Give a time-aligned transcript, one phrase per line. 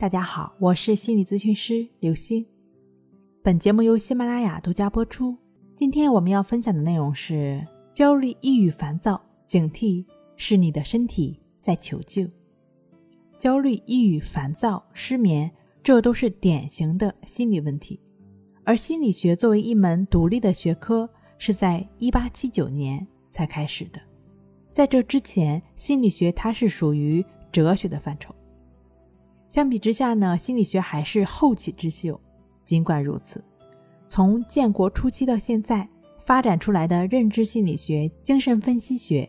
[0.00, 2.46] 大家好，我是心理咨询师刘星。
[3.42, 5.36] 本节目由喜马拉雅独家播出。
[5.74, 10.04] 今天我们要分享的内容是：焦虑、抑郁、烦躁、警惕，
[10.36, 12.24] 是你的身体在求救。
[13.40, 15.50] 焦虑、抑郁、烦躁、失眠，
[15.82, 17.98] 这都是典型的心理问题。
[18.62, 24.00] 而心理学作为一门独立的学科，是在一八七九年才开始的。
[24.70, 28.32] 在这之前，心理学它是属于哲学的范畴。
[29.48, 32.20] 相比之下呢，心理学还是后起之秀。
[32.64, 33.42] 尽管如此，
[34.06, 35.88] 从建国初期到现在
[36.18, 39.26] 发展出来的认知心理学、精神分析学、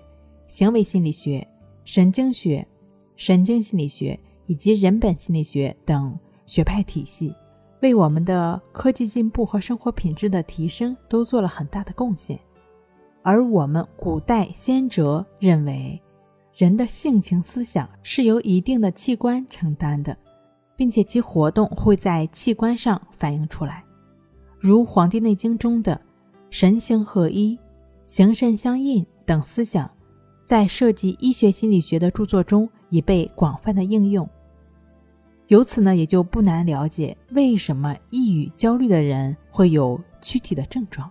[0.50, 1.48] 行为心理学、
[1.86, 2.68] 神经学、
[3.16, 7.34] 神经心理学以及人本心理学等学派体系，
[7.82, 12.38] 为我们的科技进步和生活品质的提升都做了很大的贡献。
[13.22, 16.02] 而我们古代先哲认为。
[16.60, 20.18] 人的性情思想是由一定的器官承担的，
[20.76, 23.82] 并且其活动会在器官上反映出来，
[24.60, 26.02] 如《黄帝内经》中的
[26.52, 27.58] “神形合一、
[28.08, 29.90] 形神相应”等思想，
[30.44, 34.30] 在涉及医学心理学的著作中已被广泛的应用。
[35.48, 41.10] 由此呢，也就不难了解为什么抑郁、焦虑的人会有躯体的症状。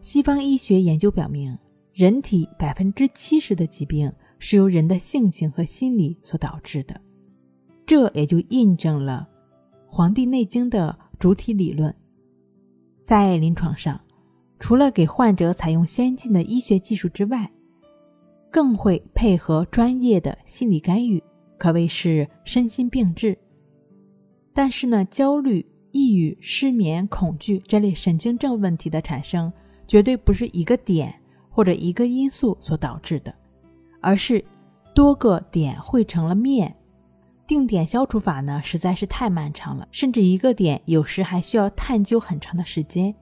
[0.00, 1.56] 西方医学研究表明。
[1.92, 6.98] 人体百分之七十的疾病是由人的性情和心理所导致的，
[7.84, 9.28] 这也就印证了
[9.92, 11.94] 《黄帝内经》的主体理论。
[13.04, 14.00] 在临床上，
[14.58, 17.50] 除了给患者采用先进的医学技术之外，
[18.50, 21.22] 更会配合专业的心理干预，
[21.58, 23.36] 可谓是身心并治。
[24.54, 29.52] 但是呢，焦虑、抑郁、失眠、恐惧这类神经症问题的产生，
[29.86, 31.14] 绝对不是一个点。
[31.52, 33.32] 或者一个因素所导致的，
[34.00, 34.44] 而是
[34.94, 36.74] 多个点汇成了面。
[37.46, 43.14] 定点消除法呢，实在是太漫长了，甚至一个点有时还需要探究很长的时间。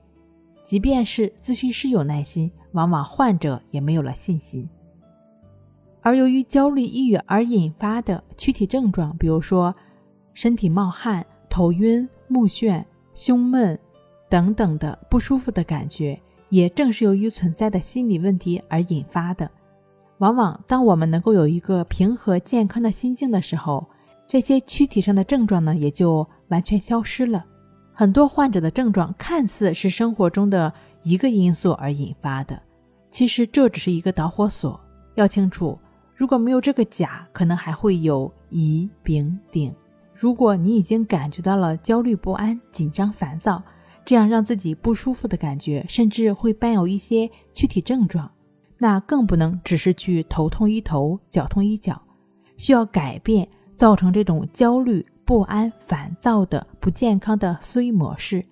[0.63, 4.69] 即便是咨询师有耐心，往往患者也没有了信心。
[6.01, 9.75] 而由于焦虑、抑郁而引发的躯体症状，比如说
[10.33, 13.77] 身体冒汗、头晕、目眩、胸闷
[14.29, 16.17] 等等的不舒服的感觉。
[16.51, 19.49] 也正是由于存在的心理问题而引发的。
[20.19, 23.83] 往往当我们能够有一个平和健康的心境的时候，
[24.27, 27.43] 这些躯体上的症状呢也就完全消失了。
[27.91, 32.61] 很多患者的症状看似是生活中的一个因素而引发的，
[33.09, 34.79] 其实这只是一个导火索。
[35.15, 35.77] 要清楚，
[36.15, 39.73] 如果没有这个甲，可能还会有乙、丙、丁。
[40.13, 43.61] 如果你已经感觉到了焦虑不安、紧张烦躁，
[44.03, 48.29] 这样让自己不舒服的感觉，甚至会伴有一些躯体症状，
[48.77, 52.01] 那更不能只是去头痛医头，脚痛医脚，
[52.57, 58.43] 需要改变造成这种焦虑、不安、烦躁的不健康的思维模式。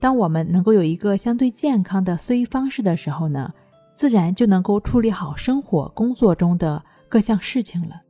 [0.00, 3.52] 当我们能够有一个相对健康的思维方式的时候呢，
[3.94, 8.02] 自然就能够处理好生活、工作中的各项事情了，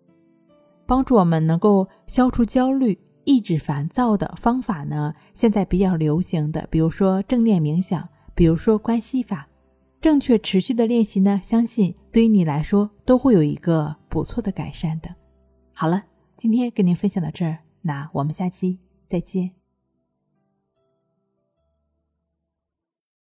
[0.86, 2.98] 帮助我们能够消除焦虑。
[3.24, 5.14] 抑制烦躁的方法呢？
[5.34, 9.48] 现在比较流行的，比如说正念冥想，比如说关系法，
[10.00, 15.08] 正确持续的练习呢，相信对于你来说都会有一个不错的改善的。
[15.72, 16.02] 好了，
[16.36, 19.63] 今天跟您分享到这儿，那我们下期再见。